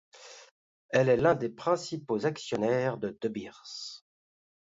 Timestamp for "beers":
3.29-4.01